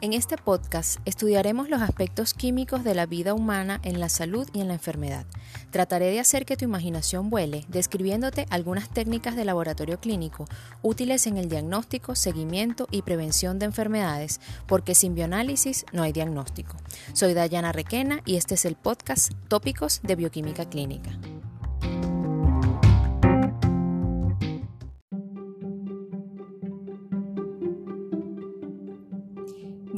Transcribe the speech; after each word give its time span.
En 0.00 0.12
este 0.12 0.36
podcast 0.36 1.00
estudiaremos 1.06 1.68
los 1.68 1.82
aspectos 1.82 2.32
químicos 2.32 2.84
de 2.84 2.94
la 2.94 3.06
vida 3.06 3.34
humana 3.34 3.80
en 3.82 3.98
la 3.98 4.08
salud 4.08 4.48
y 4.52 4.60
en 4.60 4.68
la 4.68 4.74
enfermedad. 4.74 5.26
Trataré 5.72 6.12
de 6.12 6.20
hacer 6.20 6.46
que 6.46 6.56
tu 6.56 6.64
imaginación 6.64 7.30
vuele, 7.30 7.64
describiéndote 7.66 8.46
algunas 8.50 8.90
técnicas 8.90 9.34
de 9.34 9.44
laboratorio 9.44 9.98
clínico 9.98 10.44
útiles 10.82 11.26
en 11.26 11.36
el 11.36 11.48
diagnóstico, 11.48 12.14
seguimiento 12.14 12.86
y 12.92 13.02
prevención 13.02 13.58
de 13.58 13.66
enfermedades, 13.66 14.40
porque 14.68 14.94
sin 14.94 15.16
bioanálisis 15.16 15.84
no 15.92 16.04
hay 16.04 16.12
diagnóstico. 16.12 16.76
Soy 17.12 17.34
Dayana 17.34 17.72
Requena 17.72 18.20
y 18.24 18.36
este 18.36 18.54
es 18.54 18.66
el 18.66 18.76
podcast 18.76 19.32
Tópicos 19.48 20.00
de 20.04 20.14
Bioquímica 20.14 20.64
Clínica. 20.70 21.10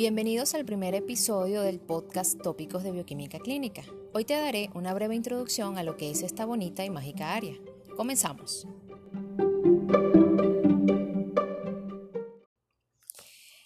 Bienvenidos 0.01 0.55
al 0.55 0.65
primer 0.65 0.95
episodio 0.95 1.61
del 1.61 1.79
podcast 1.79 2.41
Tópicos 2.41 2.83
de 2.83 2.91
Bioquímica 2.91 3.39
Clínica. 3.39 3.83
Hoy 4.15 4.25
te 4.25 4.33
daré 4.33 4.71
una 4.73 4.95
breve 4.95 5.15
introducción 5.15 5.77
a 5.77 5.83
lo 5.83 5.99
que 5.99 6.11
es 6.11 6.23
esta 6.23 6.47
bonita 6.47 6.83
y 6.87 6.89
mágica 6.89 7.35
área. 7.35 7.55
Comenzamos. 7.99 8.67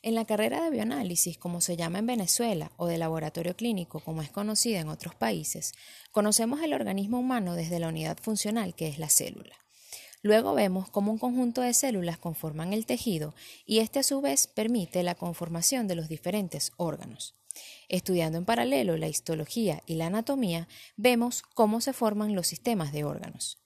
En 0.03 0.17
la 0.17 0.25
carrera 0.25 0.65
de 0.65 0.71
bioanálisis, 0.71 1.39
como 1.39 1.61
se 1.61 1.77
llama 1.77 2.01
en 2.01 2.07
Venezuela, 2.07 2.73
o 2.79 2.89
de 2.89 2.99
laboratorio 2.99 3.55
clínico, 3.55 4.01
como 4.01 4.21
es 4.21 4.33
conocida 4.33 4.81
en 4.81 4.89
otros 4.89 5.15
países, 5.15 5.73
conocemos 6.11 6.63
el 6.63 6.75
organismo 6.75 7.21
humano 7.21 7.55
desde 7.55 7.79
la 7.79 7.87
unidad 7.87 8.19
funcional 8.19 8.75
que 8.75 8.89
es 8.89 8.99
la 8.99 9.09
célula. 9.09 9.64
Luego 10.25 10.55
vemos 10.55 10.89
cómo 10.89 11.13
un 11.13 11.19
conjunto 11.19 11.61
de 11.61 11.75
células 11.75 12.17
conforman 12.17 12.73
el 12.73 12.87
tejido 12.87 13.35
y 13.67 13.81
este 13.81 13.99
a 13.99 14.03
su 14.03 14.23
vez 14.23 14.47
permite 14.47 15.03
la 15.03 15.15
conformación 15.15 15.87
de 15.87 15.97
los 15.97 16.09
diferentes 16.09 16.73
órganos. 16.79 17.35
Estudiando 17.91 18.39
en 18.39 18.47
paralelo 18.47 18.97
la 18.97 19.07
histología 19.07 19.83
y 19.85 19.97
la 19.97 20.07
anatomía, 20.07 20.67
vemos 20.97 21.43
cómo 21.43 21.83
se 21.83 21.93
forman 21.93 22.35
los 22.35 22.47
sistemas 22.47 22.91
de 22.91 23.05
órganos. 23.05 23.59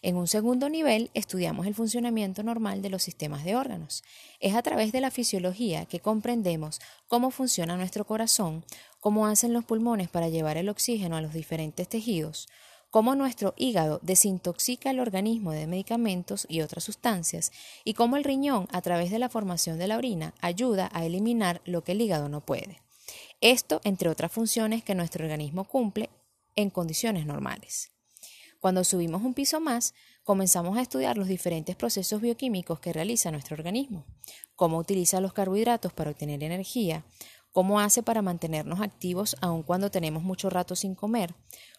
En 0.00 0.14
un 0.14 0.28
segundo 0.28 0.68
nivel, 0.68 1.10
estudiamos 1.12 1.66
el 1.66 1.74
funcionamiento 1.74 2.44
normal 2.44 2.82
de 2.82 2.90
los 2.90 3.02
sistemas 3.02 3.44
de 3.44 3.56
órganos. 3.56 4.04
Es 4.38 4.54
a 4.54 4.62
través 4.62 4.92
de 4.92 5.00
la 5.00 5.10
fisiología 5.10 5.86
que 5.86 5.98
comprendemos 5.98 6.80
cómo 7.08 7.32
funciona 7.32 7.76
nuestro 7.76 8.04
corazón, 8.04 8.64
cómo 9.00 9.26
hacen 9.26 9.52
los 9.52 9.64
pulmones 9.64 10.08
para 10.08 10.28
llevar 10.28 10.56
el 10.56 10.68
oxígeno 10.68 11.16
a 11.16 11.20
los 11.20 11.32
diferentes 11.32 11.88
tejidos, 11.88 12.46
cómo 12.96 13.14
nuestro 13.14 13.52
hígado 13.58 14.00
desintoxica 14.02 14.88
el 14.88 15.00
organismo 15.00 15.52
de 15.52 15.66
medicamentos 15.66 16.46
y 16.48 16.62
otras 16.62 16.82
sustancias, 16.82 17.52
y 17.84 17.92
cómo 17.92 18.16
el 18.16 18.24
riñón, 18.24 18.68
a 18.72 18.80
través 18.80 19.10
de 19.10 19.18
la 19.18 19.28
formación 19.28 19.78
de 19.78 19.86
la 19.86 19.98
orina, 19.98 20.32
ayuda 20.40 20.88
a 20.94 21.04
eliminar 21.04 21.60
lo 21.66 21.84
que 21.84 21.92
el 21.92 22.00
hígado 22.00 22.30
no 22.30 22.40
puede. 22.40 22.80
Esto, 23.42 23.82
entre 23.84 24.08
otras 24.08 24.32
funciones 24.32 24.82
que 24.82 24.94
nuestro 24.94 25.24
organismo 25.24 25.64
cumple 25.64 26.08
en 26.54 26.70
condiciones 26.70 27.26
normales. 27.26 27.90
Cuando 28.60 28.82
subimos 28.82 29.22
un 29.22 29.34
piso 29.34 29.60
más, 29.60 29.92
comenzamos 30.24 30.78
a 30.78 30.80
estudiar 30.80 31.18
los 31.18 31.28
diferentes 31.28 31.76
procesos 31.76 32.22
bioquímicos 32.22 32.80
que 32.80 32.94
realiza 32.94 33.30
nuestro 33.30 33.56
organismo, 33.56 34.06
cómo 34.54 34.78
utiliza 34.78 35.20
los 35.20 35.34
carbohidratos 35.34 35.92
para 35.92 36.12
obtener 36.12 36.42
energía, 36.42 37.04
cómo 37.56 37.80
hace 37.80 38.02
para 38.02 38.20
mantenernos 38.20 38.82
activos 38.82 39.34
aun 39.40 39.62
cuando 39.62 39.90
tenemos 39.90 40.22
mucho 40.22 40.50
rato 40.50 40.76
sin 40.76 40.94
comer, 40.94 41.34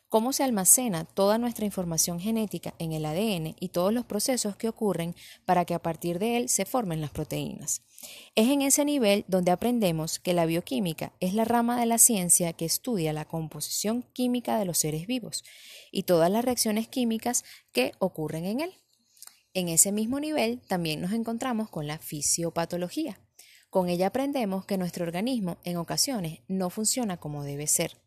cómo 0.10 0.34
se 0.34 0.44
almacena 0.44 1.06
toda 1.06 1.38
nuestra 1.38 1.66
información 1.66 2.20
genética 2.20 2.74
en 2.80 2.94
el 2.94 3.06
ADN 3.06 3.56
y 3.60 3.70
todos 3.70 3.94
los 3.94 4.04
procesos 4.04 4.56
que 4.56 4.70
ocurren 4.70 5.14
para 5.46 5.66
que 5.66 5.76
a 5.76 5.80
partir 5.84 6.18
de 6.18 6.38
él 6.38 6.50
se 6.50 6.66
formen 6.66 7.00
las 7.00 7.12
proteínas. 7.12 7.84
Es 8.34 8.48
en 8.48 8.64
ese 8.64 8.86
nivel 8.86 9.24
donde 9.28 9.52
aprendemos 9.52 10.18
que 10.18 10.34
la 10.34 10.48
bioquímica 10.48 11.14
es 11.20 11.36
la 11.36 11.46
rama 11.46 11.80
de 11.80 11.86
la 11.86 12.00
ciencia 12.00 12.54
que 12.54 12.66
estudia 12.66 13.14
la 13.14 13.26
composición 13.26 14.02
química 14.14 14.58
de 14.58 14.66
los 14.66 14.80
seres 14.80 15.06
vivos 15.06 15.44
y 15.92 16.04
todas 16.04 16.32
las 16.32 16.44
reacciones 16.44 16.88
químicas 16.88 17.46
que 17.72 17.92
ocurren 18.00 18.46
en 18.46 18.62
él. 18.62 18.74
En 19.54 19.70
ese 19.70 19.92
mismo 19.92 20.20
nivel 20.20 20.60
también 20.68 21.02
nos 21.02 21.12
encontramos 21.12 21.70
con 21.70 21.86
la 21.86 22.00
fisiopatología. 22.00 23.20
Con 23.70 23.90
ella 23.90 24.08
aprendemos 24.08 24.66
que 24.66 24.78
nuestro 24.78 25.06
organismo 25.06 25.58
en 25.64 25.78
ocasiones 25.78 26.40
no 26.48 26.70
funciona 26.70 27.18
como 27.18 27.44
debe 27.44 27.68
ser. 27.68 27.98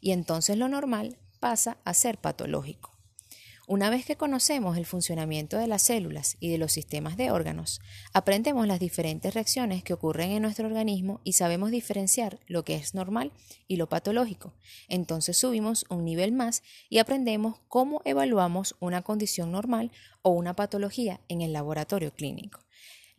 Y 0.00 0.12
entonces 0.12 0.56
lo 0.56 0.68
normal 0.68 1.18
pasa 1.40 1.78
a 1.84 1.94
ser 1.94 2.18
patológico. 2.18 2.90
Una 3.66 3.88
vez 3.88 4.04
que 4.04 4.16
conocemos 4.16 4.76
el 4.76 4.84
funcionamiento 4.84 5.56
de 5.56 5.68
las 5.68 5.82
células 5.82 6.36
y 6.40 6.50
de 6.50 6.58
los 6.58 6.72
sistemas 6.72 7.16
de 7.16 7.30
órganos, 7.30 7.80
aprendemos 8.12 8.66
las 8.66 8.80
diferentes 8.80 9.32
reacciones 9.32 9.84
que 9.84 9.92
ocurren 9.92 10.32
en 10.32 10.42
nuestro 10.42 10.66
organismo 10.66 11.20
y 11.22 11.34
sabemos 11.34 11.70
diferenciar 11.70 12.40
lo 12.48 12.64
que 12.64 12.74
es 12.74 12.94
normal 12.94 13.32
y 13.68 13.76
lo 13.76 13.88
patológico. 13.88 14.54
Entonces 14.88 15.36
subimos 15.36 15.84
un 15.88 16.04
nivel 16.04 16.32
más 16.32 16.64
y 16.88 16.98
aprendemos 16.98 17.60
cómo 17.68 18.02
evaluamos 18.04 18.74
una 18.80 19.02
condición 19.02 19.52
normal 19.52 19.92
o 20.22 20.30
una 20.30 20.56
patología 20.56 21.20
en 21.28 21.40
el 21.40 21.52
laboratorio 21.52 22.12
clínico. 22.12 22.58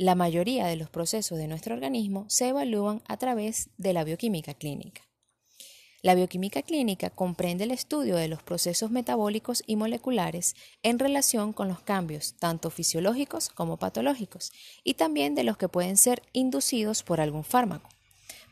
La 0.02 0.16
mayoría 0.16 0.66
de 0.66 0.78
los 0.78 0.90
procesos 0.90 1.38
de 1.38 1.48
nuestro 1.48 1.76
organismo 1.76 2.26
se 2.28 2.48
evalúan 2.48 3.04
a 3.08 3.18
través 3.18 3.70
de 3.78 3.94
la 3.94 4.04
bioquímica 4.04 4.56
clínica. 4.56 5.04
La 6.02 6.16
bioquímica 6.16 6.64
clínica 6.64 7.12
comprende 7.12 7.66
el 7.66 7.70
estudio 7.70 8.16
de 8.16 8.28
los 8.28 8.42
procesos 8.42 8.90
metabólicos 8.90 9.62
y 9.68 9.76
moleculares 9.76 10.56
en 10.82 10.98
relación 10.98 11.54
con 11.54 11.68
los 11.68 11.82
cambios 11.82 12.34
tanto 12.40 12.72
fisiológicos 12.72 13.50
como 13.50 13.78
patológicos 13.78 14.52
y 14.84 14.96
también 14.96 15.36
de 15.36 15.44
los 15.44 15.56
que 15.56 15.70
pueden 15.70 15.98
ser 15.98 16.24
inducidos 16.34 17.04
por 17.04 17.22
algún 17.22 17.44
fármaco. 17.44 17.88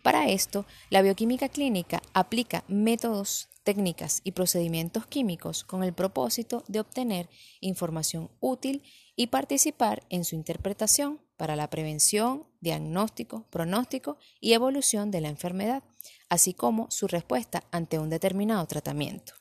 Para 0.04 0.30
esto, 0.30 0.68
la 0.92 1.02
bioquímica 1.02 1.50
clínica 1.50 2.04
aplica 2.14 2.64
métodos, 2.68 3.50
técnicas 3.64 4.22
y 4.24 4.34
procedimientos 4.34 5.08
químicos 5.08 5.64
con 5.64 5.84
el 5.84 5.94
propósito 5.94 6.64
de 6.68 6.80
obtener 6.80 7.28
información 7.60 8.30
útil 8.40 8.84
y 9.16 9.28
participar 9.28 10.04
en 10.12 10.26
su 10.26 10.36
interpretación 10.36 11.20
para 11.40 11.56
la 11.56 11.70
prevención, 11.70 12.44
diagnóstico, 12.60 13.46
pronóstico 13.50 14.18
y 14.42 14.52
evolución 14.52 15.10
de 15.10 15.22
la 15.22 15.30
enfermedad, 15.30 15.84
así 16.28 16.54
como 16.54 16.92
su 16.92 17.08
respuesta 17.08 17.64
ante 17.72 17.98
un 17.98 18.10
determinado 18.10 18.68
tratamiento. 18.68 19.34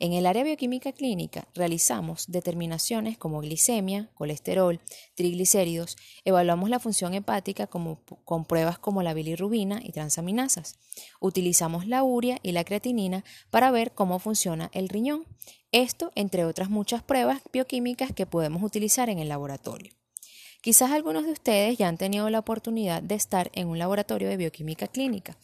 En 0.00 0.14
el 0.14 0.24
área 0.26 0.44
bioquímica 0.44 0.92
clínica 0.92 1.48
realizamos 1.54 2.26
determinaciones 2.28 3.18
como 3.18 3.40
glicemia, 3.40 4.08
colesterol, 4.14 4.80
triglicéridos, 5.16 5.96
evaluamos 6.24 6.70
la 6.70 6.78
función 6.78 7.12
hepática 7.12 7.66
con 7.66 8.44
pruebas 8.46 8.78
como 8.78 9.02
la 9.02 9.12
bilirrubina 9.12 9.80
y 9.84 9.92
transaminasas. 9.92 10.78
Utilizamos 11.20 11.86
la 11.86 12.04
urea 12.04 12.38
y 12.42 12.52
la 12.52 12.64
creatinina 12.64 13.22
para 13.50 13.70
ver 13.70 13.92
cómo 13.92 14.18
funciona 14.18 14.70
el 14.72 14.88
riñón 14.88 15.26
esto 15.72 16.12
entre 16.14 16.46
otras 16.46 16.70
muchas 16.70 17.02
pruebas 17.02 17.42
bioquímicas 17.52 18.12
que 18.12 18.24
podemos 18.24 18.62
utilizar 18.62 19.10
en 19.10 19.18
el 19.18 19.28
laboratorio. 19.28 19.92
Quizás 20.60 20.90
algunos 20.90 21.24
de 21.24 21.32
ustedes 21.32 21.78
ya 21.78 21.88
han 21.88 21.98
tenido 21.98 22.28
la 22.30 22.40
oportunidad 22.40 23.00
de 23.02 23.14
estar 23.14 23.50
en 23.54 23.68
un 23.68 23.78
laboratorio 23.78 24.28
de 24.28 24.36
bioquímica 24.36 24.88
clínica 24.88 25.36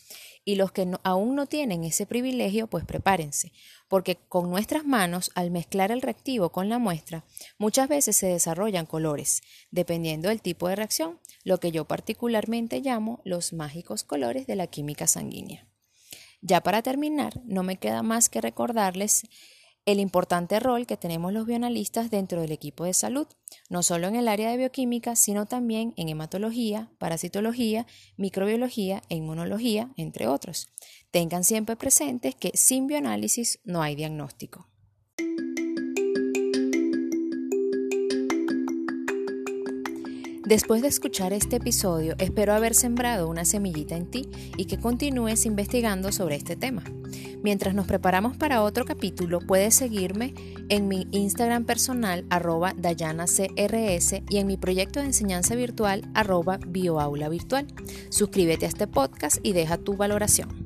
y 0.44 0.56
los 0.56 0.72
que 0.72 0.90
aún 1.04 1.36
no 1.36 1.46
tienen 1.46 1.84
ese 1.84 2.04
privilegio, 2.04 2.66
pues 2.66 2.84
prepárense, 2.84 3.52
porque 3.88 4.16
con 4.28 4.50
nuestras 4.50 4.84
manos, 4.84 5.30
al 5.34 5.50
mezclar 5.50 5.92
el 5.92 6.02
reactivo 6.02 6.50
con 6.50 6.68
la 6.68 6.78
muestra, 6.78 7.24
muchas 7.58 7.88
veces 7.88 8.16
se 8.16 8.26
desarrollan 8.26 8.86
colores, 8.86 9.42
dependiendo 9.70 10.28
del 10.28 10.42
tipo 10.42 10.68
de 10.68 10.76
reacción, 10.76 11.20
lo 11.44 11.60
que 11.60 11.70
yo 11.70 11.84
particularmente 11.84 12.80
llamo 12.80 13.20
los 13.24 13.52
mágicos 13.52 14.02
colores 14.02 14.46
de 14.46 14.56
la 14.56 14.66
química 14.66 15.06
sanguínea. 15.06 15.66
Ya 16.42 16.60
para 16.60 16.82
terminar, 16.82 17.40
no 17.44 17.62
me 17.62 17.76
queda 17.76 18.02
más 18.02 18.28
que 18.28 18.42
recordarles 18.42 19.22
el 19.86 20.00
importante 20.00 20.60
rol 20.60 20.86
que 20.86 20.96
tenemos 20.96 21.32
los 21.32 21.46
bioanalistas 21.46 22.10
dentro 22.10 22.40
del 22.40 22.52
equipo 22.52 22.84
de 22.84 22.94
salud, 22.94 23.26
no 23.68 23.82
solo 23.82 24.08
en 24.08 24.16
el 24.16 24.28
área 24.28 24.50
de 24.50 24.56
bioquímica, 24.56 25.14
sino 25.14 25.46
también 25.46 25.92
en 25.96 26.08
hematología, 26.08 26.90
parasitología, 26.98 27.86
microbiología 28.16 29.02
e 29.08 29.16
inmunología, 29.16 29.92
entre 29.96 30.26
otros. 30.26 30.68
Tengan 31.10 31.44
siempre 31.44 31.76
presentes 31.76 32.34
que 32.34 32.52
sin 32.54 32.86
bioanálisis 32.86 33.60
no 33.64 33.82
hay 33.82 33.94
diagnóstico. 33.94 34.73
Después 40.44 40.82
de 40.82 40.88
escuchar 40.88 41.32
este 41.32 41.56
episodio, 41.56 42.16
espero 42.18 42.52
haber 42.52 42.74
sembrado 42.74 43.28
una 43.28 43.46
semillita 43.46 43.96
en 43.96 44.10
ti 44.10 44.28
y 44.58 44.66
que 44.66 44.78
continúes 44.78 45.46
investigando 45.46 46.12
sobre 46.12 46.36
este 46.36 46.54
tema. 46.54 46.84
Mientras 47.42 47.74
nos 47.74 47.86
preparamos 47.86 48.36
para 48.36 48.62
otro 48.62 48.84
capítulo, 48.84 49.38
puedes 49.38 49.74
seguirme 49.74 50.34
en 50.68 50.86
mi 50.86 51.08
Instagram 51.12 51.64
personal 51.64 52.26
arroba 52.28 52.74
dayanacrs 52.76 54.12
y 54.28 54.36
en 54.36 54.46
mi 54.46 54.58
proyecto 54.58 55.00
de 55.00 55.06
enseñanza 55.06 55.54
virtual 55.54 56.10
arroba 56.12 56.58
bioaula 56.66 57.30
virtual. 57.30 57.66
Suscríbete 58.10 58.66
a 58.66 58.68
este 58.68 58.86
podcast 58.86 59.38
y 59.42 59.54
deja 59.54 59.78
tu 59.78 59.96
valoración. 59.96 60.63